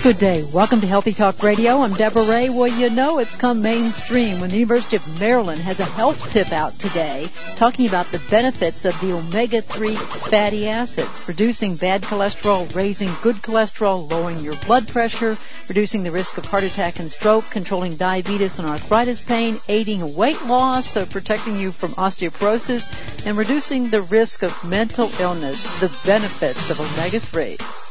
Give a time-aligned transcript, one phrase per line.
[0.00, 0.44] Good day.
[0.44, 1.80] Welcome to Healthy Talk Radio.
[1.82, 2.50] I'm Deborah Ray.
[2.50, 6.52] Well, you know it's come mainstream when the University of Maryland has a health tip
[6.52, 13.10] out today talking about the benefits of the omega-3 fatty acids, reducing bad cholesterol, raising
[13.22, 15.36] good cholesterol, lowering your blood pressure,
[15.68, 20.42] reducing the risk of heart attack and stroke, controlling diabetes and arthritis pain, aiding weight
[20.46, 26.70] loss, so protecting you from osteoporosis, and reducing the risk of mental illness, the benefits
[26.70, 27.87] of omega-3.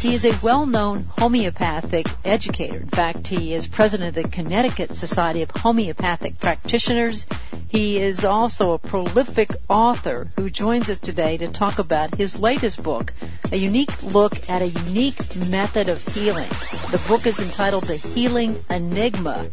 [0.00, 2.76] He is a well-known homeopathic educator.
[2.76, 7.26] In fact, he is president of the Connecticut Society of Homeopathic Practitioners.
[7.68, 12.80] He is also a prolific author who joins us today to talk about his latest
[12.80, 13.12] book,
[13.50, 16.48] a unique look at a unique method of healing.
[16.92, 19.48] The book is entitled The Healing Enigma,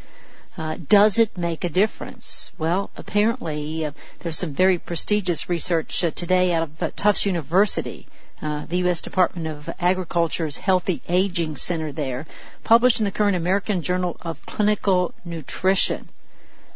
[0.57, 2.51] Uh, does it make a difference?
[2.57, 8.07] Well, apparently uh, there's some very prestigious research uh, today out of Tufts University
[8.42, 9.02] uh, the U.S.
[9.02, 12.26] Department of Agriculture's Healthy Aging Center there,
[12.64, 16.10] published in the current American Journal of Clinical Nutrition,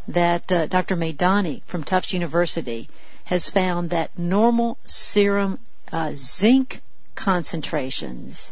[0.07, 0.95] that uh, Dr.
[0.95, 2.89] Meydani from Tufts University
[3.25, 5.59] has found that normal serum
[5.91, 6.81] uh, zinc
[7.15, 8.51] concentrations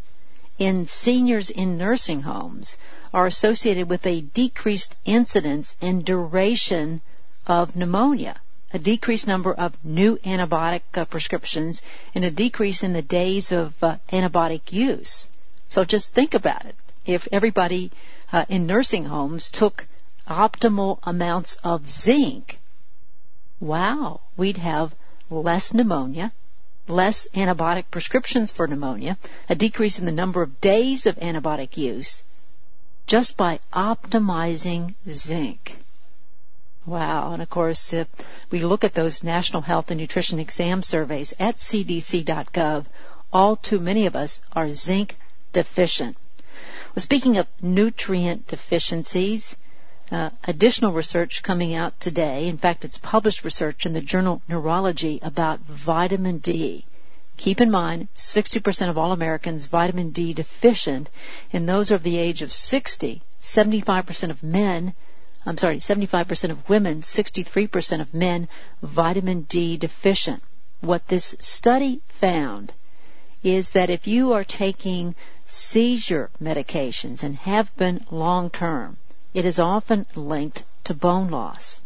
[0.57, 2.77] in seniors in nursing homes
[3.13, 7.01] are associated with a decreased incidence and duration
[7.47, 8.35] of pneumonia
[8.73, 11.81] a decreased number of new antibiotic uh, prescriptions,
[12.13, 15.27] and a decrease in the days of uh, antibiotic use.
[15.69, 16.75] So just think about it.
[17.05, 17.91] If everybody
[18.33, 19.87] uh, in nursing homes took
[20.27, 22.59] optimal amounts of zinc,
[23.59, 24.93] wow, we'd have
[25.29, 26.31] less pneumonia,
[26.87, 29.17] less antibiotic prescriptions for pneumonia,
[29.49, 32.23] a decrease in the number of days of antibiotic use,
[33.07, 35.84] just by optimizing zinc.
[36.85, 37.33] Wow.
[37.33, 38.07] And of course, if
[38.51, 42.85] we look at those National Health and Nutrition Exam surveys at cdc.gov,
[43.33, 45.17] all too many of us are zinc
[45.51, 46.15] deficient.
[46.95, 49.55] Well, speaking of nutrient deficiencies,
[50.11, 52.47] uh, additional research coming out today.
[52.47, 56.85] In fact, it's published research in the journal Neurology about vitamin D.
[57.37, 61.09] Keep in mind, 60% of all Americans vitamin D deficient,
[61.51, 64.93] and those over the age of 60, 75% of men
[65.45, 68.47] I'm sorry, 75% of women, 63% of men,
[68.81, 70.41] vitamin D deficient.
[70.81, 72.73] What this study found
[73.43, 75.13] is that if you are taking
[75.45, 78.97] seizure medications and have been long term,
[79.35, 81.79] it is often linked to bone loss.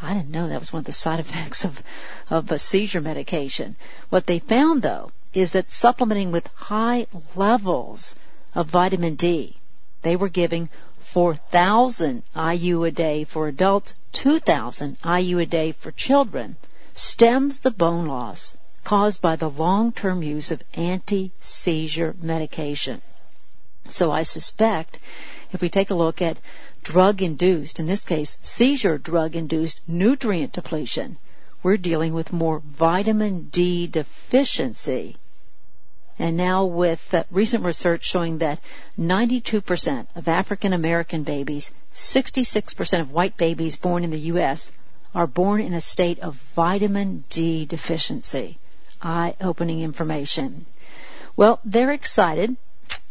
[0.00, 1.82] I didn't know that was one of the side effects of,
[2.30, 3.76] of a seizure medication.
[4.08, 7.06] What they found though is that supplementing with high
[7.36, 8.14] levels
[8.54, 9.56] of vitamin D,
[10.02, 10.68] they were giving
[11.12, 16.56] 4,000 IU a day for adults, 2,000 IU a day for children,
[16.94, 23.02] stems the bone loss caused by the long-term use of anti-seizure medication.
[23.90, 24.98] So I suspect
[25.52, 26.38] if we take a look at
[26.82, 31.18] drug-induced, in this case seizure drug-induced nutrient depletion,
[31.62, 35.16] we're dealing with more vitamin D deficiency
[36.18, 38.60] and now with uh, recent research showing that
[38.98, 44.70] 92% of African American babies, 66% of white babies born in the U.S.
[45.14, 48.58] are born in a state of vitamin D deficiency.
[49.00, 50.66] Eye-opening information.
[51.34, 52.56] Well, they're excited.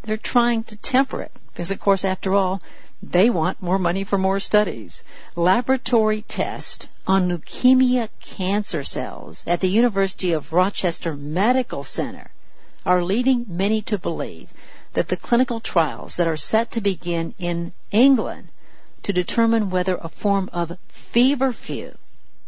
[0.04, 2.62] They're trying to temper it because, of course, after all,
[3.04, 5.04] they want more money for more studies.
[5.36, 12.30] Laboratory test on leukemia cancer cells at the University of Rochester Medical Center
[12.86, 14.54] are leading many to believe
[14.94, 18.50] that the clinical trials that are set to begin in England
[19.04, 21.96] to determine whether a form of feverfew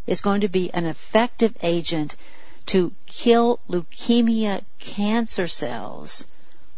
[0.05, 2.15] is going to be an effective agent
[2.65, 6.25] to kill leukemia cancer cells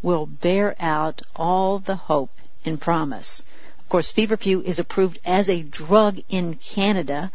[0.02, 2.32] will bear out all the hope
[2.64, 3.44] and promise.
[3.80, 7.32] Of course, feverfew is approved as a drug in Canada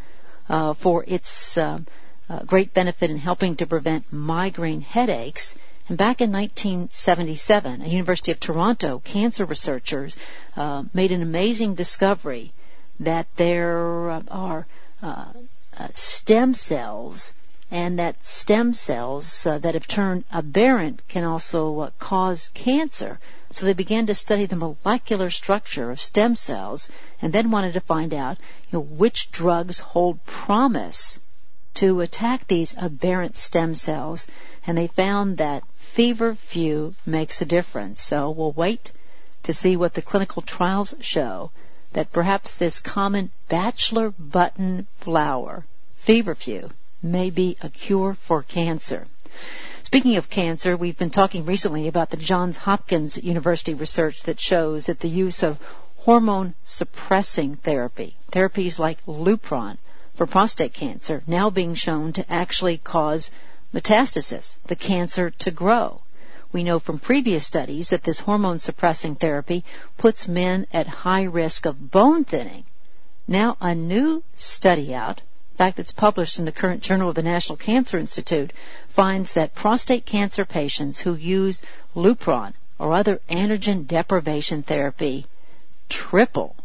[0.49, 1.81] uh, for its uh,
[2.29, 5.55] uh, great benefit in helping to prevent migraine headaches
[5.91, 10.17] and back in 1977, a University of Toronto cancer researchers
[10.57, 12.53] uh, made an amazing discovery
[13.01, 14.67] that there are
[15.03, 15.25] uh,
[15.77, 17.33] uh, stem cells
[17.73, 23.19] and that stem cells uh, that have turned aberrant can also uh, cause cancer.
[23.51, 26.89] So they began to study the molecular structure of stem cells
[27.21, 28.39] and then wanted to find out
[28.71, 31.19] you know, which drugs hold promise
[31.75, 34.29] to attack these aberrant stem cells.
[34.67, 38.01] And they found that feverfew makes a difference.
[38.01, 38.93] So we'll wait
[39.43, 41.51] to see what the clinical trials show
[41.93, 45.65] that perhaps this common bachelor button flower,
[45.97, 46.71] feverfew,
[47.03, 49.07] may be a cure for cancer.
[49.83, 54.87] Speaking of cancer, we've been talking recently about the Johns Hopkins University research that shows
[54.87, 55.59] that the use of
[55.97, 59.77] hormone suppressing therapy, therapies like Lupron
[60.15, 63.33] for prostate cancer, now being shown to actually cause
[63.73, 66.01] metastasis, the cancer to grow.
[66.53, 69.65] We know from previous studies that this hormone suppressing therapy
[69.97, 72.65] puts men at high risk of bone thinning.
[73.29, 75.21] Now a new study out,
[75.53, 78.53] in fact it's published in the current Journal of the National Cancer Institute,
[78.89, 81.63] finds that prostate cancer patients who use
[81.95, 85.27] Lupron or other androgen deprivation therapy
[85.89, 86.57] triple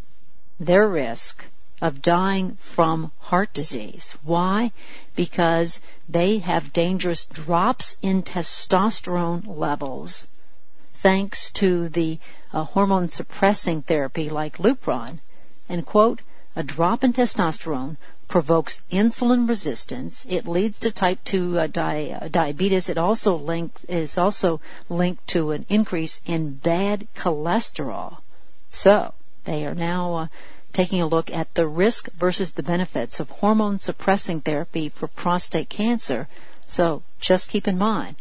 [0.59, 1.45] their risk
[1.85, 4.17] of dying from heart disease.
[4.23, 4.71] Why?
[5.15, 5.79] Because
[6.09, 10.27] they have dangerous drops in testosterone levels
[11.05, 12.17] thanks to the
[12.51, 15.19] uh, hormone suppressing therapy like Lupron.
[15.69, 16.19] And quote,
[16.55, 17.97] a drop in testosterone
[18.27, 20.25] provokes insulin resistance.
[20.27, 22.89] It leads to type 2 uh, di- uh, diabetes.
[22.89, 23.37] It also
[23.87, 28.17] is also linked to an increase in bad cholesterol.
[28.71, 30.27] So, they are now uh,
[30.75, 35.69] taking a look at the risk versus the benefits of hormone suppressing therapy for prostate
[35.69, 36.27] cancer.
[36.67, 38.17] So just keep in mind,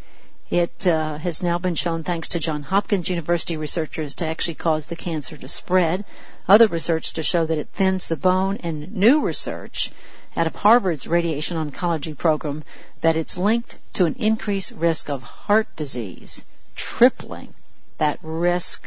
[0.51, 4.87] it uh, has now been shown, thanks to Johns Hopkins University researchers, to actually cause
[4.87, 6.05] the cancer to spread.
[6.47, 9.91] Other research to show that it thins the bone, and new research
[10.37, 12.63] out of Harvard's radiation oncology program
[13.01, 16.45] that it's linked to an increased risk of heart disease,
[16.77, 17.53] tripling
[17.99, 18.87] that risk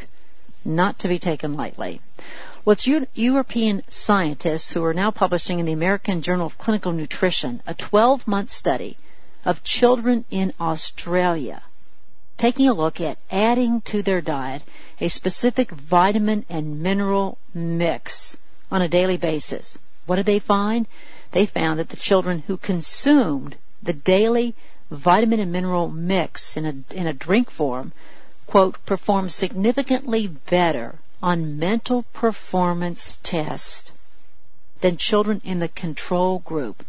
[0.64, 2.00] not to be taken lightly.
[2.68, 7.62] Well, it's European scientists who are now publishing in the American Journal of Clinical Nutrition
[7.66, 8.98] a 12 month study
[9.46, 11.62] of children in Australia
[12.38, 14.64] taking a look at adding to their diet
[15.00, 18.36] a specific vitamin and mineral mix
[18.70, 19.78] on a daily basis.
[20.06, 20.88] What did they find?
[21.32, 24.56] They found that the children who consumed the daily
[24.92, 27.94] vitamin and mineral mix in a, in a drink form,
[28.46, 33.92] quote, performed significantly better on mental performance test
[34.82, 36.86] than children in the control group.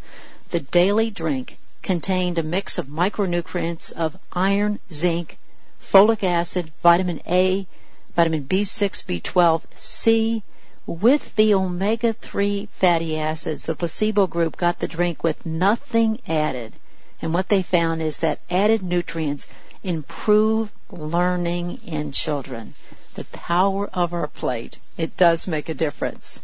[0.50, 5.38] The daily drink contained a mix of micronutrients of iron, zinc,
[5.80, 7.66] folic acid, vitamin A,
[8.14, 10.42] vitamin B6, B12, C,
[10.86, 13.64] with the omega-3 fatty acids.
[13.64, 16.74] The placebo group got the drink with nothing added.
[17.22, 19.46] And what they found is that added nutrients
[19.82, 22.74] improve learning in children
[23.18, 24.78] the power of our plate.
[24.96, 26.40] It does make a difference.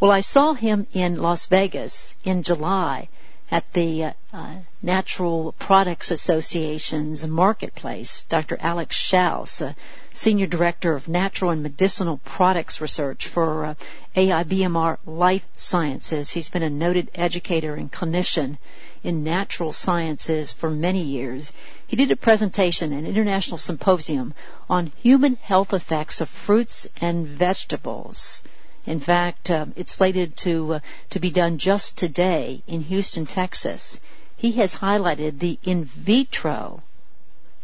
[0.00, 3.08] Well, I saw him in Las Vegas in July
[3.50, 8.24] at the uh, Natural Products Association's marketplace.
[8.30, 8.56] Dr.
[8.58, 9.74] Alex Schauss, uh,
[10.14, 13.74] Senior Director of Natural and Medicinal Products Research for uh,
[14.16, 16.30] AIBMR Life Sciences.
[16.30, 18.56] He's been a noted educator and clinician
[19.04, 21.52] in natural sciences for many years.
[21.86, 24.34] He did a presentation, an international symposium
[24.68, 28.42] on human health effects of fruits and vegetables.
[28.86, 30.80] In fact, uh, it's slated to uh,
[31.10, 34.00] to be done just today in Houston, Texas.
[34.36, 36.82] He has highlighted the in vitro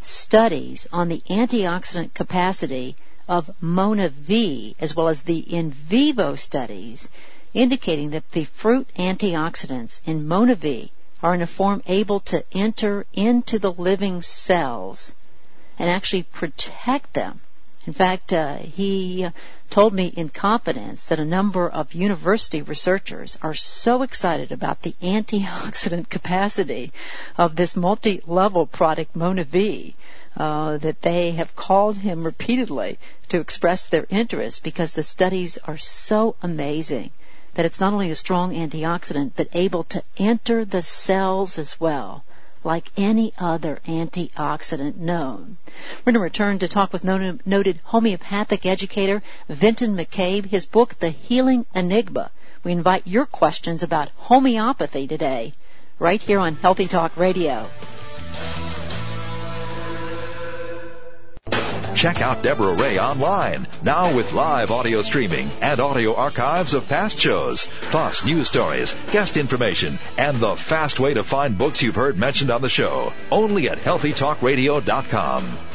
[0.03, 2.97] studies on the antioxidant capacity
[3.29, 7.09] of MonaVie, as well as the in vivo studies
[7.53, 10.91] indicating that the fruit antioxidants in MonaVie
[11.23, 15.13] are in a form able to enter into the living cells
[15.79, 17.41] and actually protect them.
[17.87, 19.27] In fact, uh, he
[19.71, 24.95] told me in confidence that a number of university researchers are so excited about the
[25.03, 26.93] antioxidant capacity
[27.39, 29.95] of this multi-level product MonaVie
[30.37, 32.99] uh, that they have called him repeatedly
[33.29, 37.11] to express their interest because the studies are so amazing
[37.55, 42.25] that it's not only a strong antioxidant but able to enter the cells as well
[42.63, 45.57] like any other antioxidant known.
[46.05, 51.11] We're going to return to talk with noted homeopathic educator Vinton McCabe, his book, The
[51.11, 52.31] Healing Enigma.
[52.63, 55.55] We invite your questions about homeopathy today,
[55.99, 57.67] right here on Healthy Talk Radio.
[62.01, 67.21] Check out Deborah Ray online, now with live audio streaming and audio archives of past
[67.21, 72.17] shows, plus news stories, guest information, and the fast way to find books you've heard
[72.17, 73.13] mentioned on the show.
[73.31, 75.70] Only at healthytalkradio.com.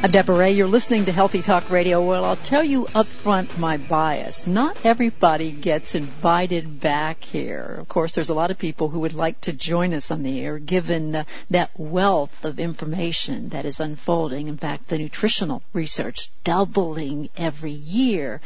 [0.00, 0.52] I'm Deborah Ray.
[0.52, 2.00] You're listening to Healthy Talk Radio.
[2.00, 4.46] Well, I'll tell you up front my bias.
[4.46, 7.78] Not everybody gets invited back here.
[7.80, 10.40] Of course, there's a lot of people who would like to join us on the
[10.40, 14.46] air given uh, that wealth of information that is unfolding.
[14.46, 18.40] In fact, the nutritional research doubling every year.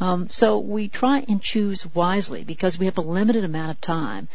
[0.00, 4.26] Um, so we try and choose wisely because we have a limited amount of time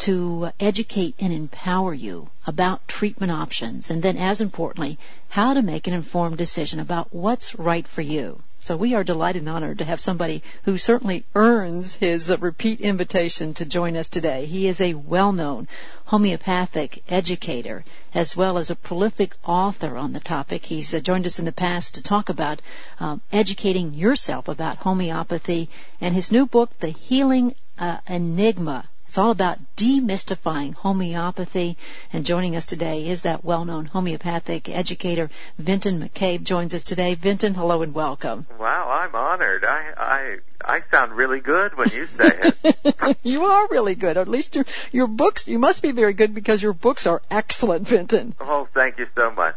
[0.00, 5.86] to educate and empower you about treatment options and then as importantly, how to make
[5.86, 8.42] an informed decision about what's right for you.
[8.62, 13.54] So we are delighted and honored to have somebody who certainly earns his repeat invitation
[13.54, 14.44] to join us today.
[14.44, 15.66] He is a well-known
[16.04, 20.66] homeopathic educator as well as a prolific author on the topic.
[20.66, 22.60] He's uh, joined us in the past to talk about
[23.00, 29.32] um, educating yourself about homeopathy and his new book, The Healing uh, Enigma, it's all
[29.32, 31.76] about demystifying homeopathy.
[32.12, 37.16] And joining us today is that well-known homeopathic educator, Vinton McCabe, joins us today.
[37.16, 38.46] Vinton, hello and welcome.
[38.56, 39.64] Wow, I'm honored.
[39.64, 43.16] I I I sound really good when you say it.
[43.24, 44.16] you are really good.
[44.16, 45.48] At least your your books.
[45.48, 48.36] You must be very good because your books are excellent, Vinton.
[48.38, 49.56] Oh, thank you so much.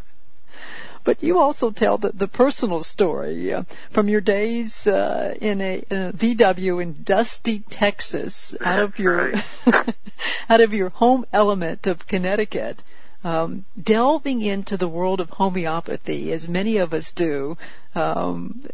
[1.04, 5.84] But you also tell the, the personal story uh, from your days uh, in, a,
[5.90, 9.46] in, a, VW in Dusty, Texas, out of your right.
[10.50, 12.84] out of your home element of Connecticut.
[13.26, 17.58] Um, delving into the world of homeopathy, as many of us do,
[17.96, 18.66] um,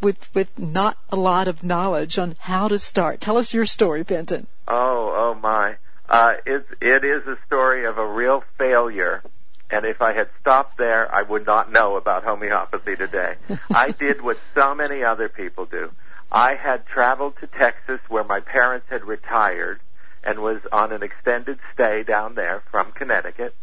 [0.00, 3.20] with with not a lot of knowledge on how to start.
[3.20, 4.48] Tell us your story, Vinton.
[4.66, 5.76] Oh, oh my!
[6.08, 9.22] Uh, it it is a story of a real failure
[9.70, 13.34] and if I had stopped there, I would not know about homeopathy today.
[13.70, 15.90] I did what so many other people do.
[16.30, 19.80] I had traveled to Texas where my parents had retired
[20.24, 23.54] and was on an extended stay down there from Connecticut.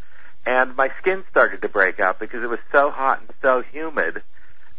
[0.46, 4.24] And my skin started to break out because it was so hot and so humid.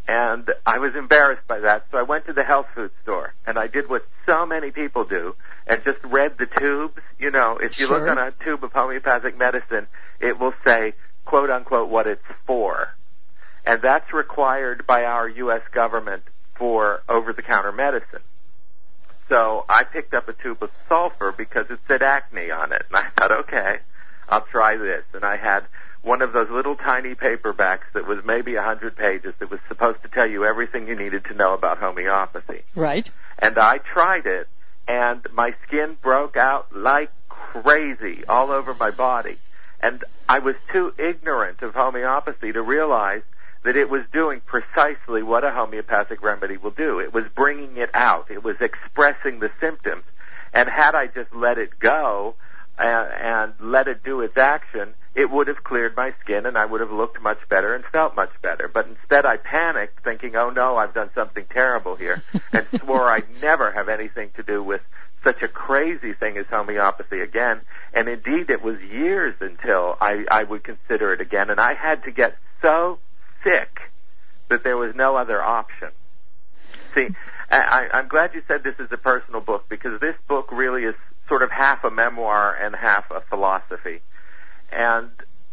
[0.07, 1.87] And I was embarrassed by that.
[1.90, 5.04] So I went to the health food store and I did what so many people
[5.04, 5.35] do
[5.66, 7.00] and just read the tubes.
[7.19, 8.00] You know, if you sure.
[8.00, 9.87] look on a tube of homeopathic medicine,
[10.21, 10.93] it will say
[11.25, 12.95] quote unquote what it's for.
[13.66, 15.62] And that's required by our U.S.
[15.73, 16.23] government
[16.54, 18.21] for over-the-counter medicine.
[19.28, 22.85] So I picked up a tube of sulfur because it said acne on it.
[22.88, 23.78] And I thought, okay,
[24.28, 25.04] I'll try this.
[25.14, 25.64] And I had
[26.02, 30.02] one of those little tiny paperbacks that was maybe a hundred pages that was supposed
[30.02, 32.62] to tell you everything you needed to know about homeopathy.
[32.75, 33.11] Right.
[33.38, 34.47] And I tried it
[34.87, 39.37] and my skin broke out like crazy all over my body.
[39.85, 43.21] And I was too ignorant of homeopathy to realize
[43.64, 47.00] that it was doing precisely what a homeopathic remedy will do.
[47.00, 48.31] It was bringing it out.
[48.31, 50.05] It was expressing the symptoms.
[50.55, 52.35] And had I just let it go
[52.79, 56.64] and, and let it do its action, it would have cleared my skin and I
[56.64, 58.69] would have looked much better and felt much better.
[58.69, 62.23] But instead I panicked thinking, oh no, I've done something terrible here
[62.55, 64.81] and swore I'd never have anything to do with
[65.25, 67.61] such a crazy thing as homeopathy again.
[67.93, 71.50] And indeed, it was years until I, I would consider it again.
[71.50, 72.99] And I had to get so
[73.43, 73.90] sick
[74.49, 75.88] that there was no other option.
[76.95, 77.09] See,
[77.50, 80.95] I, I'm glad you said this is a personal book because this book really is
[81.28, 84.00] sort of half a memoir and half a philosophy.
[84.71, 85.11] And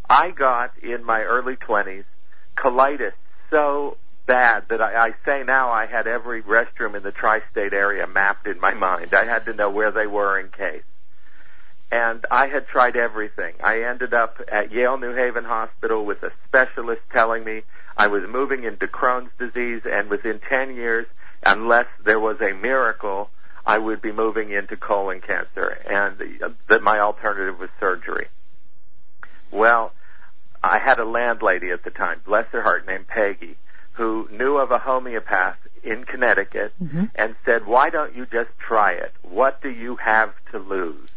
[0.10, 2.04] I got in my early 20s
[2.56, 3.14] colitis
[3.52, 3.98] so
[4.32, 8.48] bad that I, I say now I had every restroom in the tri-state area mapped
[8.48, 9.14] in my mind.
[9.14, 10.84] I had to know where they were in case.
[11.92, 13.56] And I had tried everything.
[13.62, 17.64] I ended up at Yale New Haven Hospital with a specialist telling me
[17.98, 21.08] I was moving into Crohn's disease and within 10 years,
[21.46, 23.30] unless there was a miracle,
[23.66, 26.18] I would be moving into colon cancer and
[26.70, 28.28] that my alternative was surgery.
[29.52, 29.92] Well,
[30.64, 33.58] I had a landlady at the time, bless her heart, named Peggy,
[33.94, 37.06] who knew of a homeopath in Connecticut Mm-hmm.
[37.16, 39.14] and said, why don't you just try it?
[39.22, 41.10] What do you have to lose?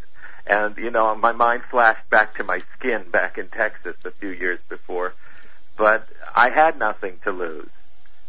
[0.47, 4.29] And, you know, my mind flashed back to my skin back in Texas a few
[4.29, 5.15] years before,
[5.77, 7.71] but I had nothing to lose.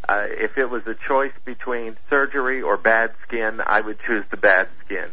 [0.08, 4.36] Uh, if it was a choice between surgery or bad skin, I would choose the
[4.36, 5.08] bad skin.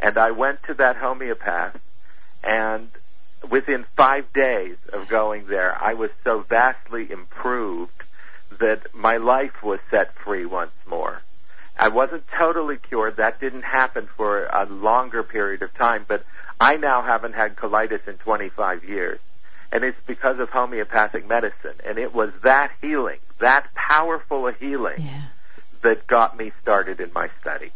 [0.00, 1.80] And I went to that homeopath,
[2.44, 2.90] and
[3.48, 8.01] within five days of going there, I was so vastly improved
[8.62, 11.20] that my life was set free once more.
[11.76, 13.16] I wasn't totally cured.
[13.16, 16.24] That didn't happen for a longer period of time, but
[16.60, 19.18] I now haven't had colitis in 25 years.
[19.72, 21.74] And it's because of homeopathic medicine.
[21.84, 25.22] And it was that healing, that powerful a healing, Yeah.
[25.80, 27.72] that got me started in my study.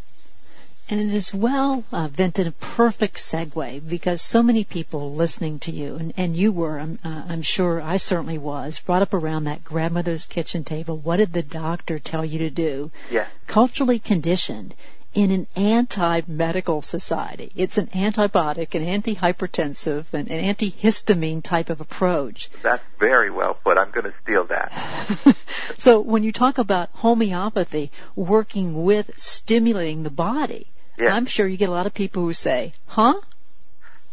[0.88, 5.72] And it is well, uh, Vinton, a perfect segue because so many people listening to
[5.72, 9.44] you, and, and you were, I'm, uh, I'm sure I certainly was, brought up around
[9.44, 10.96] that grandmother's kitchen table.
[10.96, 12.92] What did the doctor tell you to do?
[13.10, 13.26] Yeah.
[13.48, 14.74] Culturally conditioned
[15.12, 17.50] in an anti-medical society.
[17.56, 22.48] It's an antibiotic, an antihypertensive, an, an antihistamine type of approach.
[22.62, 23.76] That's very well put.
[23.76, 25.36] I'm going to steal that.
[25.78, 31.12] so when you talk about homeopathy working with stimulating the body, Yes.
[31.12, 33.20] I'm sure you get a lot of people who say, huh?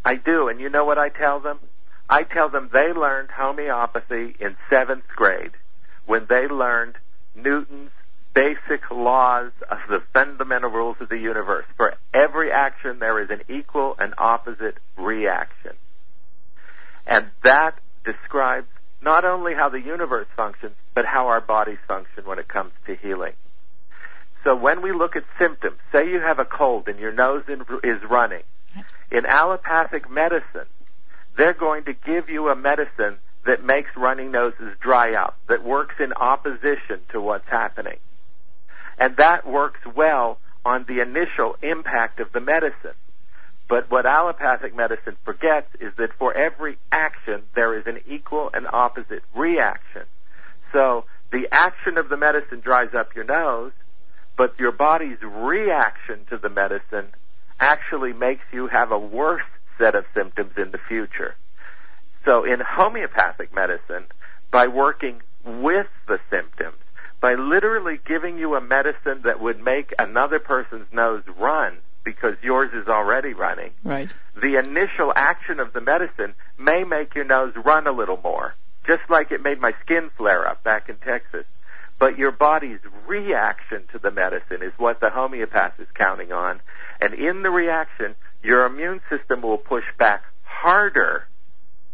[0.03, 1.59] I do, and you know what I tell them?
[2.09, 5.51] I tell them they learned homeopathy in seventh grade
[6.05, 6.95] when they learned
[7.35, 7.91] Newton's
[8.33, 11.65] basic laws of the fundamental rules of the universe.
[11.77, 15.73] For every action, there is an equal and opposite reaction.
[17.05, 18.67] And that describes
[19.01, 22.95] not only how the universe functions, but how our bodies function when it comes to
[22.95, 23.33] healing.
[24.43, 27.43] So when we look at symptoms, say you have a cold and your nose
[27.83, 28.43] is running,
[29.11, 30.67] in allopathic medicine,
[31.35, 35.95] they're going to give you a medicine that makes running noses dry up, that works
[35.99, 37.97] in opposition to what's happening.
[38.97, 42.93] And that works well on the initial impact of the medicine.
[43.67, 48.67] But what allopathic medicine forgets is that for every action, there is an equal and
[48.67, 50.03] opposite reaction.
[50.71, 53.71] So the action of the medicine dries up your nose,
[54.35, 57.07] but your body's reaction to the medicine
[57.59, 59.43] actually makes you have a worse
[59.77, 61.35] set of symptoms in the future.
[62.25, 64.05] So in homeopathic medicine,
[64.51, 66.75] by working with the symptoms,
[67.19, 72.71] by literally giving you a medicine that would make another person's nose run because yours
[72.73, 74.13] is already running, Right.
[74.35, 79.09] the initial action of the medicine may make your nose run a little more, just
[79.09, 81.45] like it made my skin flare up back in Texas.
[82.03, 86.59] But your body's reaction to the medicine is what the homeopath is counting on.
[86.99, 91.25] And in the reaction, your immune system will push back harder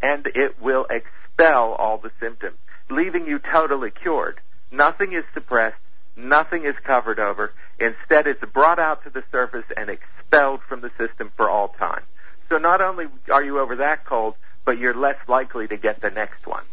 [0.01, 2.57] and it will expel all the symptoms,
[2.89, 4.41] leaving you totally cured.
[4.71, 5.83] Nothing is suppressed.
[6.17, 7.53] Nothing is covered over.
[7.79, 12.01] Instead, it's brought out to the surface and expelled from the system for all time.
[12.49, 14.33] So not only are you over that cold,
[14.65, 16.63] but you're less likely to get the next one.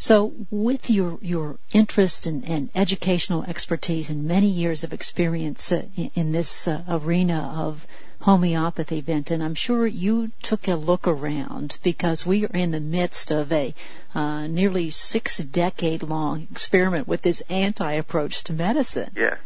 [0.00, 5.86] So with your, your interest and, and educational expertise and many years of experience uh,
[5.96, 7.84] in, in this uh, arena of
[8.20, 13.32] homeopathy, Vinton, I'm sure you took a look around because we are in the midst
[13.32, 13.74] of a
[14.14, 19.10] uh, nearly six decade long experiment with this anti approach to medicine.
[19.16, 19.36] Yeah.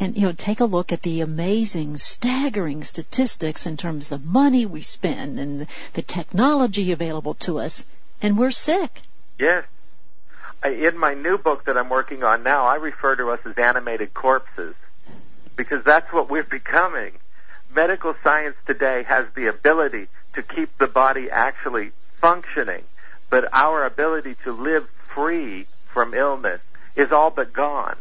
[0.00, 4.28] And you know, take a look at the amazing, staggering statistics in terms of the
[4.28, 7.84] money we spend and the, technology available to us,
[8.20, 9.02] and we're sick.
[9.38, 9.66] Yes.
[10.64, 14.12] In my new book that I'm working on now, I refer to us as animated
[14.12, 14.74] corpses
[15.56, 17.12] because that's what we're becoming.
[17.74, 22.84] Medical science today has the ability to keep the body actually functioning,
[23.30, 26.60] but our ability to live free from illness
[26.94, 27.96] is all but gone.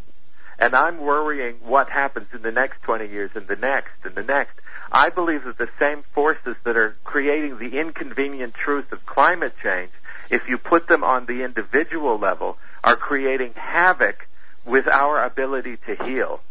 [0.58, 4.24] And I'm worrying what happens in the next 20 years and the next and the
[4.24, 4.60] next.
[4.92, 9.92] I believe that the same forces that are creating the inconvenient truth of climate change,
[10.30, 14.28] if you put them on the individual level, are creating havoc
[14.66, 16.42] with our ability to heal.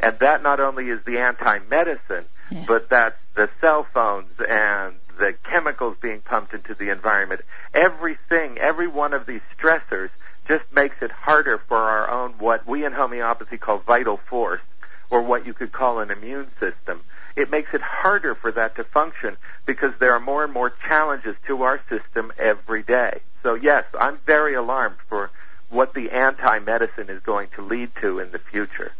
[0.00, 2.64] And that not only is the anti-medicine, Yeah.
[2.66, 7.42] but that's the cell phones and the chemicals being pumped into the environment.
[7.74, 10.10] Everything, every one of these stressors
[10.46, 14.62] just makes it harder for our own, what we in homeopathy call vital force,
[15.10, 17.02] or what you could call an immune system.
[17.38, 21.36] It makes it harder for that to function because there are more and more challenges
[21.46, 23.20] to our system every day.
[23.44, 25.30] So yes, I'm very alarmed for
[25.70, 28.90] what the anti-medicine is going to lead to in the future.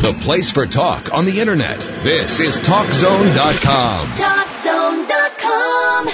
[0.00, 1.78] The place for talk on the internet.
[2.02, 4.06] This is TalkZone.com.
[4.06, 6.06] TalkZone.com.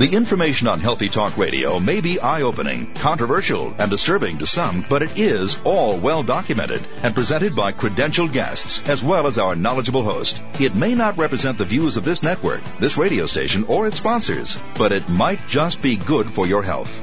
[0.00, 5.02] The information on Healthy Talk Radio may be eye-opening, controversial, and disturbing to some, but
[5.02, 10.02] it is all well documented and presented by credentialed guests as well as our knowledgeable
[10.02, 10.42] host.
[10.58, 14.58] It may not represent the views of this network, this radio station, or its sponsors,
[14.76, 17.00] but it might just be good for your health.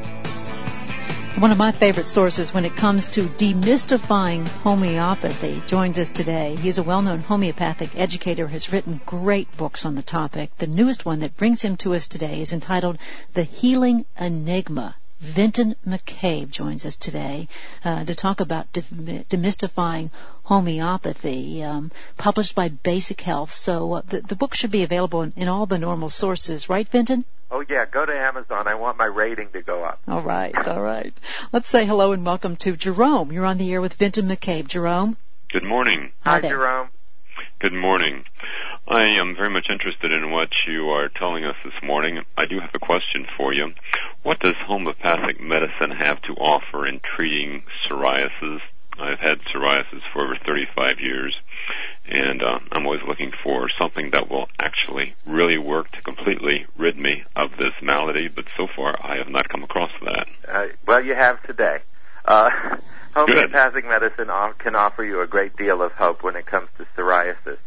[1.41, 6.55] One of my favorite sources when it comes to demystifying homeopathy joins us today.
[6.55, 10.55] He is a well-known homeopathic educator, has written great books on the topic.
[10.59, 12.99] The newest one that brings him to us today is entitled
[13.33, 14.95] The Healing Enigma.
[15.19, 17.47] Vinton McCabe joins us today
[17.83, 18.83] uh, to talk about de-
[19.27, 20.11] demystifying
[20.43, 23.51] homeopathy, um, published by Basic Health.
[23.51, 26.87] So uh, the, the book should be available in, in all the normal sources, right,
[26.87, 27.25] Vinton?
[27.53, 28.69] Oh yeah, go to Amazon.
[28.69, 29.99] I want my rating to go up.
[30.07, 31.13] All right, all right.
[31.51, 33.33] Let's say hello and welcome to Jerome.
[33.33, 34.69] You're on the air with Vinton McCabe.
[34.69, 35.17] Jerome.
[35.49, 36.13] Good morning.
[36.21, 36.87] Hi, Hi Jerome.
[37.59, 38.23] Good morning.
[38.87, 42.23] I am very much interested in what you are telling us this morning.
[42.37, 43.73] I do have a question for you.
[44.23, 48.61] What does homeopathic medicine have to offer in treating psoriasis?
[48.97, 51.39] I've had psoriasis for over 35 years,
[52.07, 56.97] and uh, I'm always looking for something that will actually really work to completely rid
[56.97, 58.27] me of this malady.
[58.27, 60.27] But so far, I have not come across that.
[60.47, 61.79] Uh, well, you have today.
[62.25, 62.49] Uh,
[63.13, 63.89] homeopathic Good.
[63.89, 67.57] medicine can offer you a great deal of hope when it comes to psoriasis.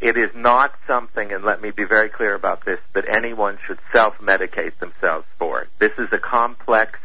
[0.00, 3.78] It is not something, and let me be very clear about this, that anyone should
[3.92, 5.66] self-medicate themselves for.
[5.78, 6.98] This is a complex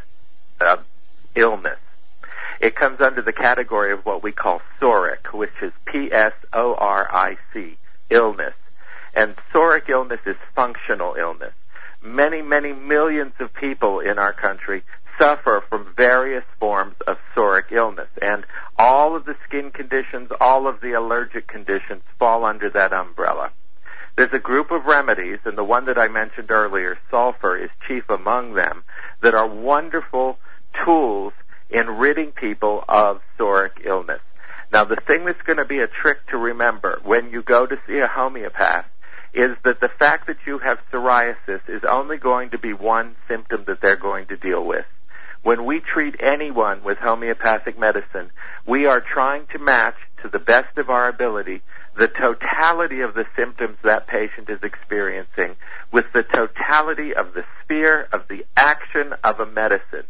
[0.62, 0.78] uh,
[1.36, 1.80] illness
[2.60, 7.78] it comes under the category of what we call psoric, which is P-S-O-R-I-C,
[8.10, 8.56] illness.
[9.16, 11.54] And psoric illness is functional illness.
[12.02, 14.84] Many, many millions of people in our country
[15.18, 18.10] suffer from various forms of psoric illness.
[18.22, 18.46] And
[18.78, 23.52] all of the skin conditions, all of the allergic conditions fall under that umbrella.
[24.16, 28.10] There's a group of remedies, and the one that I mentioned earlier, sulfur, is chief
[28.10, 28.84] among them,
[29.22, 30.40] that are wonderful
[30.86, 31.34] tools
[31.70, 34.22] in ridding people of psoric illness.
[34.72, 37.78] Now, the thing that's going to be a trick to remember when you go to
[37.88, 38.86] see a homeopath
[39.34, 43.64] is that the fact that you have psoriasis is only going to be one symptom
[43.66, 44.86] that they're going to deal with.
[45.44, 48.32] When we treat anyone with homeopathic medicine,
[48.66, 51.62] we are trying to match to the best of our ability
[51.96, 55.56] the totality of the symptoms that patient is experiencing
[55.92, 60.04] with the totality of the sphere of the action of a medicine.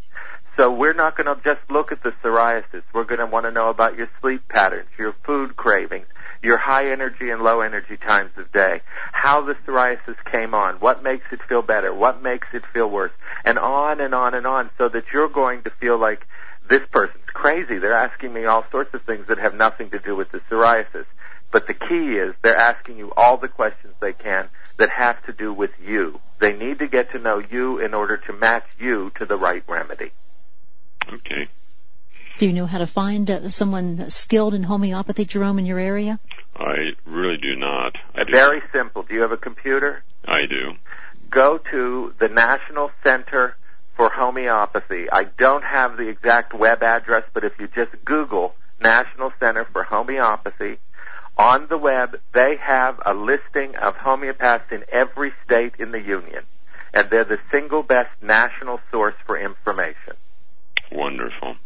[0.56, 2.82] So we're not going to just look at the psoriasis.
[2.94, 6.06] We're going to want to know about your sleep patterns, your food cravings,
[6.42, 8.80] your high energy and low energy times of day,
[9.12, 13.12] how the psoriasis came on, what makes it feel better, what makes it feel worse,
[13.44, 16.26] and on and on and on so that you're going to feel like
[16.68, 17.78] this person's crazy.
[17.78, 21.04] They're asking me all sorts of things that have nothing to do with the psoriasis.
[21.50, 25.32] But the key is they're asking you all the questions they can that have to
[25.32, 26.20] do with you.
[26.38, 29.62] They need to get to know you in order to match you to the right
[29.68, 30.12] remedy.
[31.12, 31.48] Okay.
[32.38, 36.20] Do you know how to find uh, someone skilled in homeopathy, Jerome, in your area?
[36.54, 37.96] I really do not.
[38.14, 38.32] I do.
[38.32, 39.02] Very simple.
[39.02, 40.02] Do you have a computer?
[40.26, 40.74] I do.
[41.30, 43.56] Go to the National Center
[43.96, 45.10] for Homeopathy.
[45.10, 49.82] I don't have the exact web address, but if you just Google National Center for
[49.82, 50.78] Homeopathy,
[51.38, 56.44] on the web they have a listing of homeopaths in every state in the Union.
[56.92, 60.14] And they're the single best national source for information.
[60.90, 61.56] Wonderful.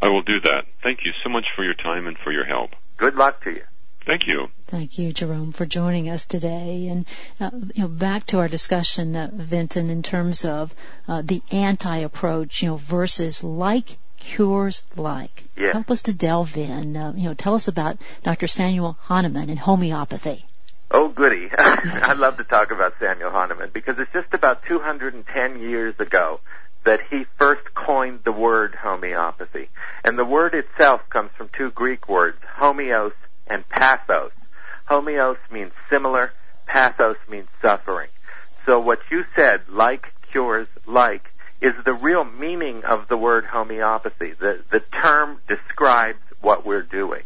[0.00, 0.66] I will do that.
[0.82, 2.70] Thank you so much for your time and for your help.
[2.96, 3.62] Good luck to you.
[4.06, 4.48] Thank you.
[4.66, 6.88] Thank you, Jerome, for joining us today.
[6.88, 7.06] And
[7.40, 10.74] uh, you know, back to our discussion, uh, Vinton, in terms of
[11.08, 15.44] uh, the anti-approach, you know, versus like cures like.
[15.56, 15.72] Yes.
[15.72, 16.96] Help us to delve in.
[16.96, 18.46] Uh, you know, tell us about Dr.
[18.46, 20.44] Samuel Hahnemann and homeopathy.
[20.90, 21.48] Oh, goody.
[21.58, 26.40] I love to talk about Samuel Hahnemann because it's just about 210 years ago
[26.84, 29.68] that he first coined the word homeopathy.
[30.04, 33.12] And the word itself comes from two Greek words, homeos
[33.46, 34.32] and pathos.
[34.88, 36.32] Homeos means similar,
[36.66, 38.08] pathos means suffering.
[38.66, 44.32] So what you said, like cures like, is the real meaning of the word homeopathy.
[44.32, 47.22] The, the term describes what we're doing.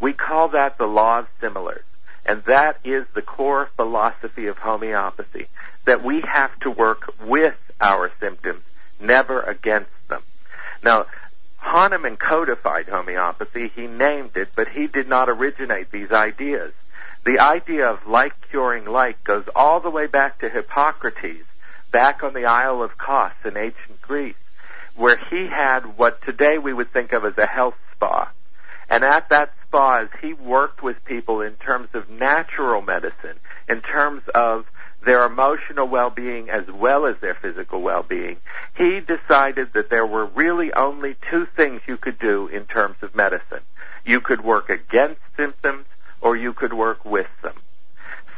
[0.00, 1.84] We call that the law of similars.
[2.26, 5.46] And that is the core philosophy of homeopathy,
[5.86, 8.62] that we have to work with our symptoms,
[9.02, 10.22] never against them.
[10.82, 11.06] Now,
[11.58, 16.72] Hahnemann codified homeopathy, he named it, but he did not originate these ideas.
[17.24, 21.46] The idea of like curing like goes all the way back to Hippocrates,
[21.92, 24.34] back on the Isle of Kos in ancient Greece,
[24.96, 28.30] where he had what today we would think of as a health spa.
[28.90, 33.38] And at that spa, as he worked with people in terms of natural medicine,
[33.68, 34.66] in terms of
[35.04, 38.36] their emotional well-being as well as their physical well-being,
[38.76, 43.14] he decided that there were really only two things you could do in terms of
[43.14, 43.62] medicine.
[44.04, 45.86] You could work against symptoms
[46.20, 47.54] or you could work with them.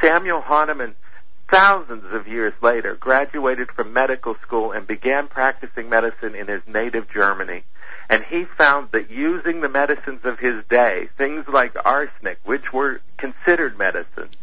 [0.01, 0.95] Samuel Hahnemann,
[1.49, 7.11] thousands of years later, graduated from medical school and began practicing medicine in his native
[7.11, 7.63] Germany.
[8.11, 13.01] And he found that using the medicines of his day, things like arsenic, which were
[13.17, 14.35] considered medicines,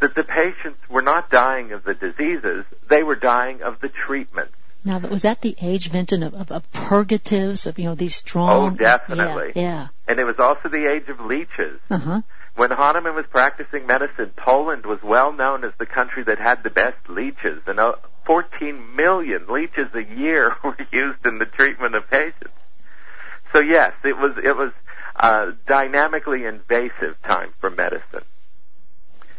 [0.00, 4.52] that the patients were not dying of the diseases, they were dying of the treatments.
[4.84, 8.72] Now, was that the age, Vinton, of, of, of purgatives, of, you know, these strong...
[8.72, 9.52] Oh, definitely.
[9.56, 9.88] Yeah, yeah.
[10.06, 11.80] And it was also the age of leeches.
[11.90, 12.22] Uh-huh.
[12.54, 16.70] When Hahnemann was practicing medicine, Poland was well known as the country that had the
[16.70, 22.08] best leeches, and uh, 14 million leeches a year were used in the treatment of
[22.10, 22.52] patients.
[23.52, 24.72] So yes, it was it was
[25.16, 28.24] a dynamically invasive time for medicine.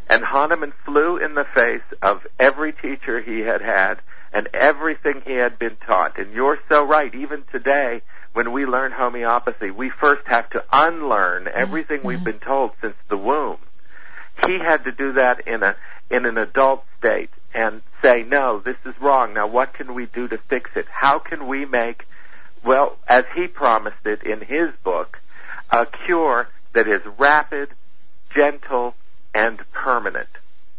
[0.10, 4.00] And Hahnemann flew in the face of every teacher he had had
[4.34, 6.18] and everything he had been taught.
[6.18, 7.14] And you're so right.
[7.14, 8.02] Even today,
[8.34, 11.58] when we learn homeopathy, we first have to unlearn mm-hmm.
[11.58, 12.26] everything we've mm-hmm.
[12.26, 13.58] been told since the womb.
[14.46, 15.76] He had to do that in a
[16.10, 19.34] in an adult state and say, no, this is wrong.
[19.34, 20.88] Now what can we do to fix it?
[20.88, 22.08] How can we make,
[22.64, 25.20] well, as he promised it in his book,
[25.70, 27.70] a cure that is rapid,
[28.34, 28.96] gentle,
[29.34, 30.30] and permanent.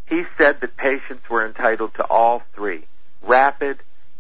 [0.09, 2.85] He said that patients were entitled to all three
[3.23, 3.79] rapid,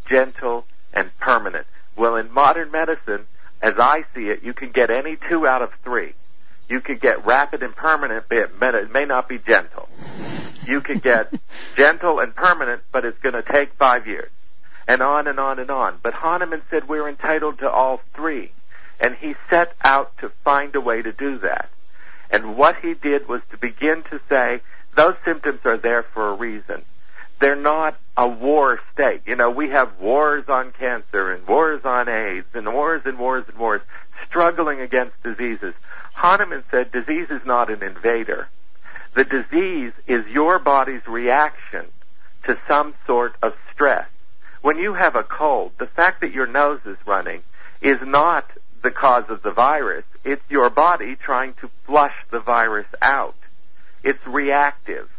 [0.08, 1.66] gentle, and permanent.
[1.96, 3.26] Well, in modern medicine,
[3.62, 6.12] as I see it, you can get any two out of three.
[6.68, 9.88] You could get rapid and permanent, but it may not be gentle.
[10.66, 11.32] You could get
[11.76, 14.30] gentle and permanent, but it's going to take five years.
[14.86, 15.98] And on and on and on.
[16.02, 18.52] But Hahnemann said we're entitled to all three.
[19.00, 21.70] And he set out to find a way to do that.
[22.30, 24.60] And what he did was to begin to say,
[24.94, 26.82] those symptoms are there for a reason.
[27.38, 29.22] They're not a war state.
[29.26, 33.44] You know, we have wars on cancer and wars on AIDS and wars and wars
[33.48, 33.80] and wars,
[34.26, 35.74] struggling against diseases.
[36.14, 38.48] Hahnemann said disease is not an invader.
[39.14, 41.86] The disease is your body's reaction
[42.44, 44.08] to some sort of stress.
[44.60, 47.42] When you have a cold, the fact that your nose is running
[47.80, 48.50] is not
[48.82, 50.04] the cause of the virus.
[50.24, 53.36] It's your body trying to flush the virus out.
[54.02, 55.10] It's reactive.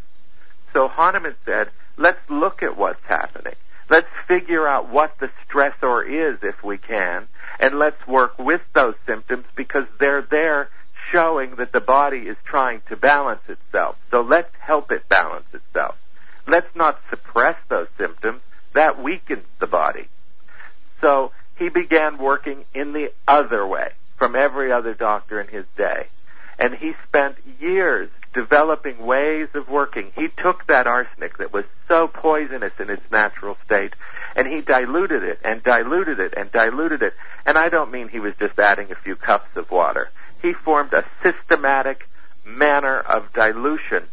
[0.74, 3.54] So Hahnemann said, let's look at what's happening.
[3.90, 7.28] Let's figure out what the stressor is if we can,
[7.60, 10.70] and let's work with those symptoms because they're there
[11.12, 13.98] showing that the body is trying to balance itself.
[14.10, 16.02] So let's help it balance itself.
[16.48, 18.42] Let's not suppress those symptoms.
[18.74, 20.08] That weakens the body.
[21.02, 26.08] So he began working in the other way from every other doctor in his day.
[26.58, 30.12] And he spent years developing ways of working.
[30.16, 33.94] He took that arsenic that was so poisonous in its natural state
[34.36, 37.14] and he diluted it and diluted it and diluted it.
[37.46, 40.10] And I don't mean he was just adding a few cups of water.
[40.42, 42.08] He formed a systematic
[42.44, 44.06] manner of dilution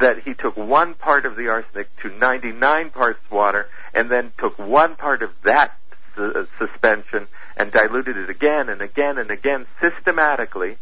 [0.00, 4.58] that he took one part of the arsenic to 99 parts water and then took
[4.58, 5.76] one part of that
[6.14, 10.76] su- uh, suspension and diluted it again and again and again systematically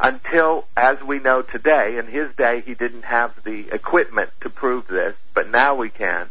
[0.00, 4.88] until, as we know today, in his day he didn't have the equipment to prove
[4.88, 6.28] this, but now we can,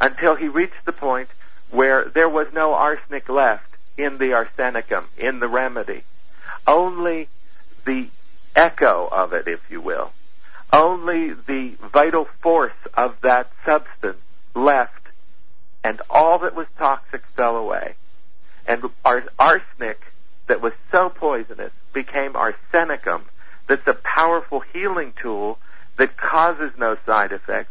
[0.00, 1.28] until he reached the point
[1.70, 6.02] where there was no arsenic left in the arsenicum, in the remedy.
[6.66, 7.28] Only
[7.86, 8.08] the
[8.54, 10.12] echo of it, if you will.
[10.72, 14.18] Only the vital force of that substance
[14.54, 14.95] left,
[15.86, 17.94] and all that was toxic fell away.
[18.66, 20.00] And our arsenic
[20.48, 23.22] that was so poisonous became arsenicum
[23.68, 25.60] that's a powerful healing tool
[25.96, 27.70] that causes no side effects,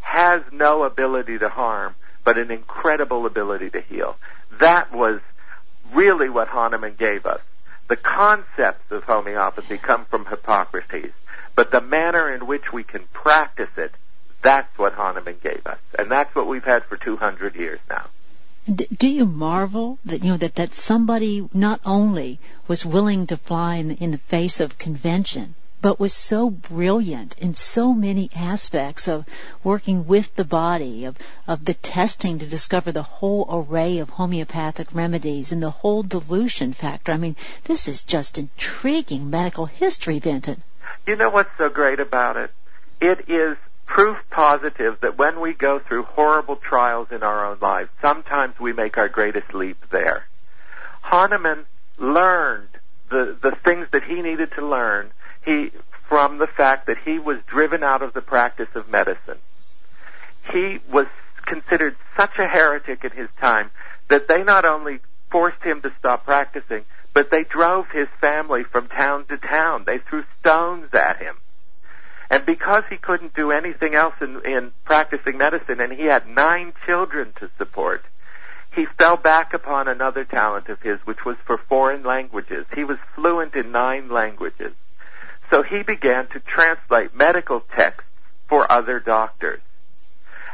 [0.00, 4.16] has no ability to harm, but an incredible ability to heal.
[4.60, 5.20] That was
[5.92, 7.40] really what Hahnemann gave us.
[7.88, 11.14] The concepts of homeopathy come from Hippocrates,
[11.56, 13.92] but the manner in which we can practice it,
[14.46, 15.78] that's what Hahnemann gave us.
[15.98, 18.06] And that's what we've had for 200 years now.
[18.72, 23.76] Do you marvel that you know that that somebody not only was willing to fly
[23.76, 29.08] in the, in the face of convention, but was so brilliant in so many aspects
[29.08, 29.24] of
[29.62, 34.88] working with the body, of, of the testing to discover the whole array of homeopathic
[34.92, 37.12] remedies and the whole dilution factor.
[37.12, 40.62] I mean, this is just intriguing medical history, Vinton.
[41.06, 42.50] You know what's so great about it?
[43.00, 43.56] It is
[43.86, 48.72] proof positive that when we go through horrible trials in our own lives, sometimes we
[48.72, 50.26] make our greatest leap there.
[51.00, 51.64] Hahnemann
[51.98, 52.68] learned
[53.08, 55.10] the, the things that he needed to learn
[55.44, 55.70] he,
[56.08, 59.38] from the fact that he was driven out of the practice of medicine.
[60.52, 61.06] He was
[61.44, 63.70] considered such a heretic in his time
[64.08, 64.98] that they not only
[65.30, 69.84] forced him to stop practicing, but they drove his family from town to town.
[69.86, 71.36] They threw stones at him.
[72.30, 76.72] And because he couldn't do anything else in, in practicing medicine, and he had nine
[76.84, 78.04] children to support,
[78.74, 82.66] he fell back upon another talent of his, which was for foreign languages.
[82.74, 84.72] He was fluent in nine languages.
[85.50, 88.10] So he began to translate medical texts
[88.48, 89.60] for other doctors.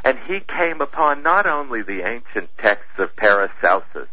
[0.05, 4.09] And he came upon not only the ancient texts of Paracelsus,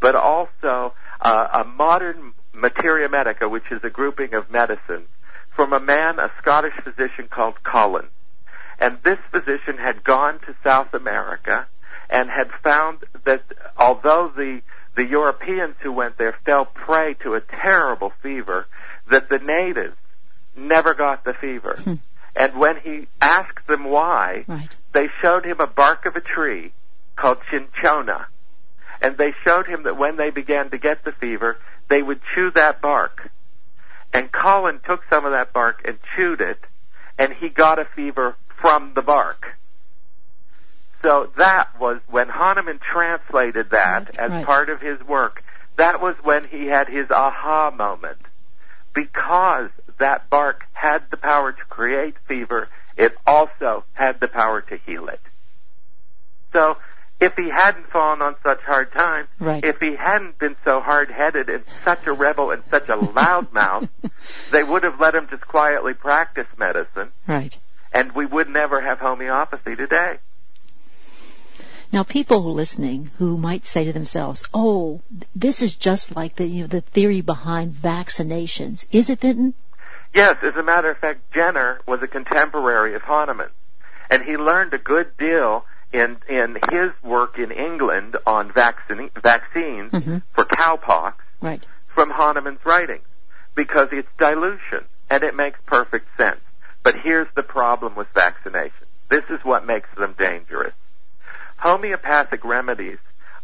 [0.00, 5.08] but also uh, a modern materia medica, which is a grouping of medicines
[5.54, 8.08] from a man, a Scottish physician called Cullen.
[8.78, 11.66] And this physician had gone to South America
[12.10, 13.42] and had found that
[13.76, 14.62] although the
[14.96, 18.66] the Europeans who went there fell prey to a terrible fever,
[19.10, 19.96] that the natives
[20.56, 21.76] never got the fever.
[21.82, 21.94] Hmm.
[22.36, 24.76] And when he asked them why, right.
[24.92, 26.72] they showed him a bark of a tree
[27.16, 28.28] called cinchona.
[29.02, 32.52] And they showed him that when they began to get the fever, they would chew
[32.52, 33.30] that bark
[34.14, 36.58] and Cullen took some of that bark and chewed it,
[37.18, 39.56] and he got a fever from the bark.
[41.02, 44.46] So that was when Hahnemann translated that as right.
[44.46, 45.42] part of his work.
[45.76, 48.20] That was when he had his aha moment.
[48.94, 54.76] Because that bark had the power to create fever, it also had the power to
[54.76, 55.20] heal it.
[56.52, 56.78] So
[57.24, 59.64] if he hadn't fallen on such hard times, right.
[59.64, 63.88] if he hadn't been so hard-headed and such a rebel and such a loudmouth,
[64.50, 67.10] they would have let him just quietly practice medicine.
[67.26, 67.56] Right.
[67.94, 70.18] And we would never have homeopathy today.
[71.92, 75.00] Now, people listening who might say to themselves, "Oh,
[75.34, 79.54] this is just like the you know, the theory behind vaccinations," is it, Vinton?
[80.12, 83.50] Yes, as a matter of fact, Jenner was a contemporary of Hahnemann,
[84.10, 89.92] and he learned a good deal in in his work in England on vaccine, vaccines
[89.92, 90.18] mm-hmm.
[90.32, 91.64] for cowpox right.
[91.86, 93.06] from Hahnemann's writings
[93.54, 96.40] because it's dilution and it makes perfect sense.
[96.82, 98.86] But here's the problem with vaccination.
[99.08, 100.74] This is what makes them dangerous.
[101.58, 102.98] Homeopathic remedies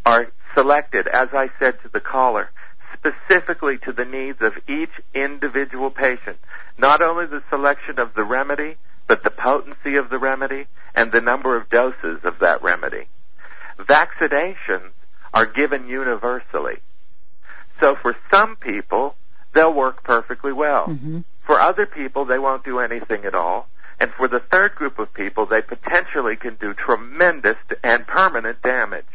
[0.04, 2.50] are selected, as I said to the caller,
[2.94, 6.38] specifically to the needs of each individual patient.
[6.76, 8.76] Not only the selection of the remedy,
[9.10, 13.08] but the potency of the remedy and the number of doses of that remedy.
[13.76, 14.92] Vaccinations
[15.34, 16.76] are given universally.
[17.80, 19.16] So for some people,
[19.52, 20.86] they'll work perfectly well.
[20.86, 21.22] Mm-hmm.
[21.42, 23.66] For other people, they won't do anything at all.
[23.98, 29.10] And for the third group of people, they potentially can do tremendous and permanent damage.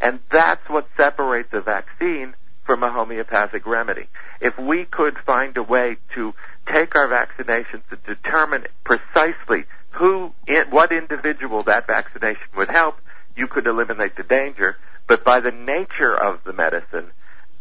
[0.00, 2.32] And that's what separates a vaccine
[2.64, 4.06] from a homeopathic remedy.
[4.40, 6.34] If we could find a way to
[6.66, 10.32] take our vaccinations to determine precisely who,
[10.70, 13.00] what individual that vaccination would help,
[13.36, 14.76] you could eliminate the danger.
[15.06, 17.10] But by the nature of the medicine,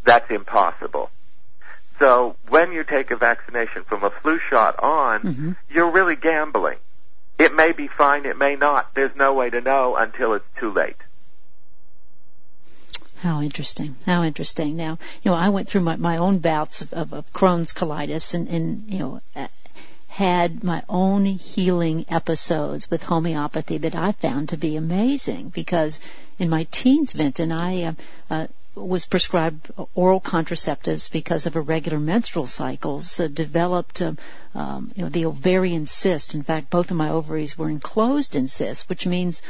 [0.04, 1.10] that's impossible.
[2.00, 5.52] So when you take a vaccination from a flu shot on, mm-hmm.
[5.70, 6.78] you're really gambling.
[7.38, 8.94] It may be fine, it may not.
[8.94, 10.98] There's no way to know until it's too late.
[13.22, 13.96] How interesting.
[14.08, 14.76] How interesting.
[14.76, 18.34] Now, you know, I went through my, my own bouts of, of, of Crohn's colitis
[18.34, 19.22] and, and, you know,
[20.08, 26.00] had my own healing episodes with homeopathy that I found to be amazing because
[26.40, 27.94] in my teens, Vinton, I uh,
[28.30, 34.18] uh, was prescribed oral contraceptives because of irregular menstrual cycles, uh, developed um,
[34.56, 36.34] um, you know, the ovarian cyst.
[36.34, 39.42] In fact, both of my ovaries were enclosed in cysts, which means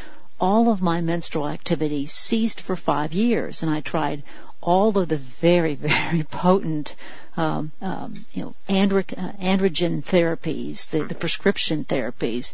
[0.41, 4.23] all of my menstrual activity ceased for five years, and I tried
[4.59, 6.95] all of the very, very potent,
[7.37, 12.53] um, um, you know, andro- uh, androgen therapies, the, the prescription therapies.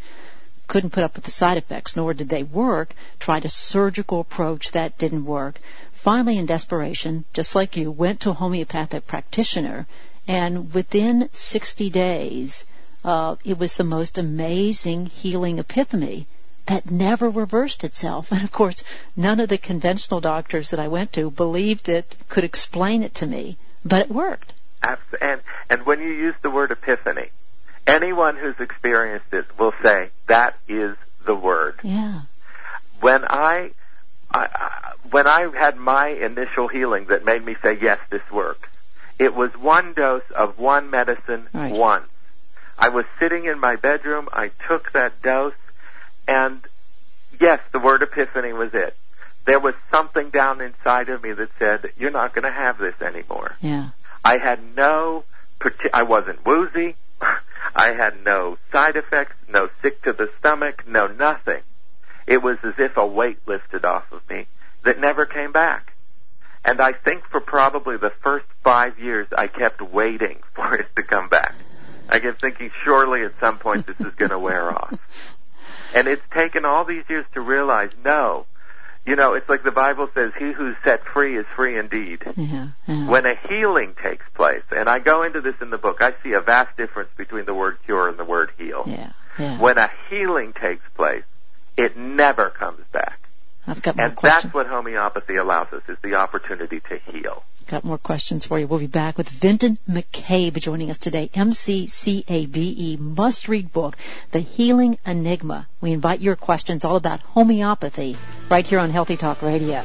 [0.68, 2.94] Couldn't put up with the side effects, nor did they work.
[3.20, 5.62] Tried a surgical approach that didn't work.
[5.94, 9.88] Finally, in desperation, just like you, went to a homeopathic practitioner,
[10.28, 12.66] and within 60 days,
[13.06, 16.28] uh, it was the most amazing healing epiphany
[16.68, 18.32] that never reversed itself.
[18.32, 18.84] And of course,
[19.16, 23.26] none of the conventional doctors that I went to believed it, could explain it to
[23.26, 24.54] me, but it worked.
[25.22, 27.30] And, and when you use the word epiphany,
[27.86, 30.96] anyone who's experienced it will say, that is
[31.26, 31.80] the word.
[31.84, 32.22] Yeah.
[33.00, 33.72] When I,
[34.32, 38.70] I, when I had my initial healing that made me say, yes, this works,
[39.20, 41.74] it was one dose of one medicine right.
[41.74, 42.08] once.
[42.78, 45.54] I was sitting in my bedroom, I took that dose,
[46.28, 46.62] and
[47.40, 48.96] yes, the word epiphany was it.
[49.46, 53.02] There was something down inside of me that said, you're not going to have this
[53.02, 53.56] anymore.
[53.62, 53.90] Yeah.
[54.24, 55.24] I had no,
[55.94, 56.96] I wasn't woozy.
[57.76, 61.62] I had no side effects, no sick to the stomach, no nothing.
[62.26, 64.48] It was as if a weight lifted off of me
[64.84, 65.94] that never came back.
[66.66, 71.04] And I think for probably the first five years, I kept waiting for it to
[71.04, 71.56] come back.
[72.10, 74.94] I kept thinking, surely at some point this is going to wear off.
[75.96, 78.46] And it's taken all these years to realize, no.
[79.06, 82.24] You know, it's like the Bible says, he who's set free is free indeed.
[82.36, 83.08] Yeah, yeah.
[83.08, 86.34] When a healing takes place, and I go into this in the book, I see
[86.34, 88.84] a vast difference between the word cure and the word heal.
[88.86, 89.60] Yeah, yeah.
[89.60, 91.24] When a healing takes place,
[91.78, 93.20] it never comes back.
[93.66, 94.44] I've got more and questions.
[94.44, 97.44] that's what homeopathy allows us, is the opportunity to heal.
[97.68, 98.66] Got more questions for you.
[98.66, 101.30] We'll be back with Vinton McCabe joining us today.
[101.34, 103.98] M-C-C-A-B-E, must-read book,
[104.32, 105.68] The Healing Enigma.
[105.82, 108.16] We invite your questions all about homeopathy
[108.50, 109.84] right here on Healthy Talk Radio.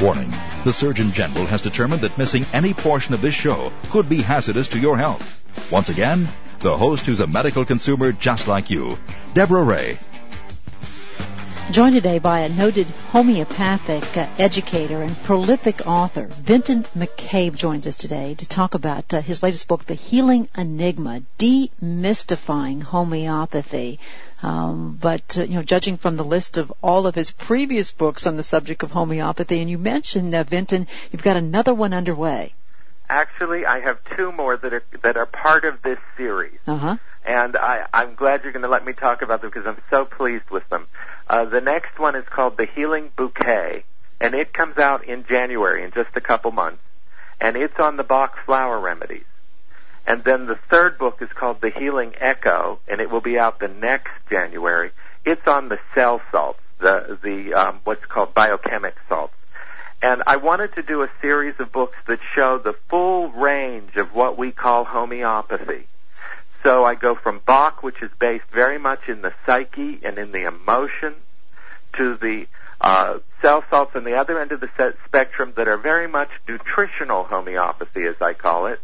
[0.00, 0.30] Warning.
[0.62, 4.68] The Surgeon General has determined that missing any portion of this show could be hazardous
[4.68, 5.42] to your health.
[5.72, 6.28] Once again,
[6.60, 8.96] the host who's a medical consumer just like you,
[9.34, 9.98] Deborah Ray.
[11.72, 17.96] Joined today by a noted homeopathic uh, educator and prolific author, Vinton McCabe joins us
[17.96, 23.98] today to talk about uh, his latest book, The Healing Enigma, Demystifying Homeopathy.
[24.44, 28.28] Um, but uh, you know, judging from the list of all of his previous books
[28.28, 32.54] on the subject of homeopathy, and you mentioned uh, Vinton, you've got another one underway.
[33.08, 36.58] Actually, I have two more that are that are part of this series.
[36.66, 36.96] Uh-huh.
[37.24, 40.04] And I, I'm glad you're going to let me talk about them because I'm so
[40.04, 40.86] pleased with them.
[41.28, 43.84] Uh, the next one is called The Healing Bouquet,
[44.20, 46.82] and it comes out in January in just a couple months,
[47.40, 49.24] and it's on the Bach flower remedies.
[50.06, 53.58] And then the third book is called The Healing Echo, and it will be out
[53.58, 54.92] the next January.
[55.24, 59.34] It's on the cell salts, the the um, what's called biochemic salts.
[60.00, 64.14] And I wanted to do a series of books that show the full range of
[64.14, 65.88] what we call homeopathy.
[66.66, 70.32] So I go from Bach, which is based very much in the psyche and in
[70.32, 71.14] the emotion,
[71.92, 72.48] to the
[72.80, 77.22] uh, cell salts on the other end of the spectrum that are very much nutritional
[77.22, 78.80] homeopathy, as I call it,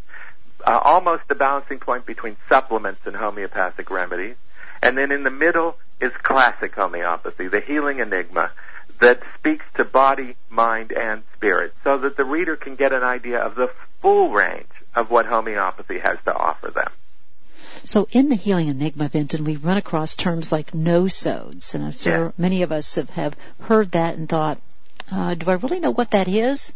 [0.65, 4.37] uh, almost the balancing point between supplements and homeopathic remedies.
[4.81, 8.53] And then in the middle is classic homeopathy, the healing enigma,
[9.01, 13.41] that speaks to body, mind, and spirit so that the reader can get an idea
[13.41, 16.93] of the full range of what homeopathy has to offer them.
[17.85, 22.27] So in the healing enigma, Vinton, we run across terms like nosodes, and I'm sure
[22.27, 22.33] yeah.
[22.39, 24.59] many of us have, have heard that and thought,
[25.11, 26.73] uh, do I really know what that is?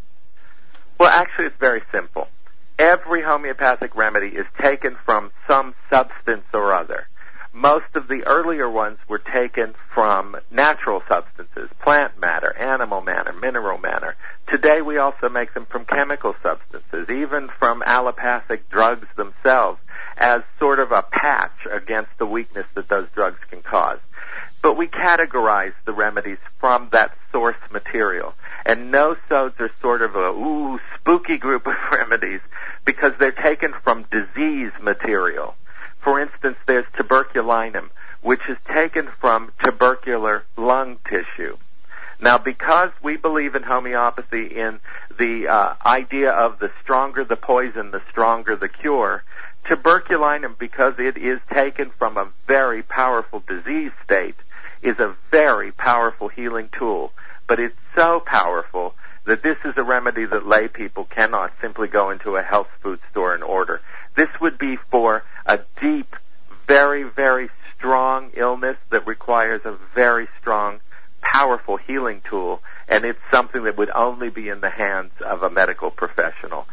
[0.99, 2.29] Well, actually, it's very simple.
[2.79, 7.09] Every homeopathic remedy is taken from some substance or other.
[7.53, 13.79] Most of the earlier ones were taken from natural substances, plant matter, animal matter, mineral
[13.79, 14.15] matter.
[14.47, 19.81] Today we also make them from chemical substances, even from allopathic drugs themselves,
[20.17, 23.99] as sort of a patch against the weakness that those drugs can cause.
[24.63, 28.35] But we categorize the remedies from that source material.
[28.65, 32.41] And no-sodes are sort of a ooh spooky group of remedies
[32.85, 35.55] because they're taken from disease material.
[36.01, 37.91] For instance, there's tuberculinum,
[38.23, 41.57] which is taken from tubercular lung tissue.
[42.21, 44.81] Now, because we believe in homeopathy in
[45.19, 49.23] the uh, idea of the stronger the poison, the stronger the cure,
[49.67, 54.37] tuberculinum, because it is taken from a very powerful disease state,
[54.83, 57.13] is a very powerful healing tool.
[57.47, 58.95] But it's so powerful
[59.25, 63.01] that this is a remedy that lay people cannot simply go into a health food
[63.11, 63.81] store and order.
[64.15, 66.17] This would be for a deep,
[66.67, 70.81] very, very strong illness that requires a very strong,
[71.33, 75.51] powerful healing tool, and it's something that would only be in the hands of a
[75.51, 76.67] medical professional.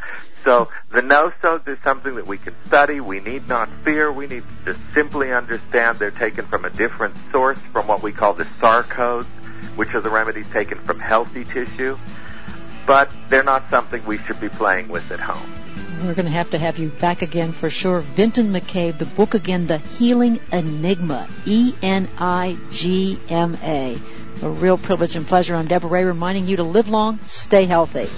[0.43, 2.99] So the no-sodes is something that we can study.
[2.99, 4.11] We need not fear.
[4.11, 8.33] We need to simply understand they're taken from a different source from what we call
[8.33, 9.25] the sarcodes,
[9.75, 11.97] which are the remedies taken from healthy tissue.
[12.85, 15.49] But they're not something we should be playing with at home.
[16.03, 18.01] We're going to have to have you back again for sure.
[18.01, 21.29] Vinton McCabe, the book again, The Healing Enigma.
[21.45, 22.07] E-N-I-G-M-A.
[24.43, 25.55] A real privilege and pleasure.
[25.55, 28.09] I'm Deborah Ray reminding you to live long, stay healthy.